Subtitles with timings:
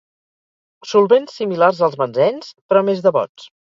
[0.93, 3.47] Solvents similars als benzens, però més devots.